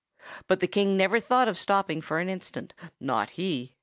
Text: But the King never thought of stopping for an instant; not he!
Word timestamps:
But 0.47 0.61
the 0.61 0.67
King 0.67 0.97
never 0.97 1.19
thought 1.19 1.47
of 1.47 1.59
stopping 1.59 2.01
for 2.01 2.17
an 2.17 2.27
instant; 2.27 2.73
not 2.99 3.29
he! 3.37 3.75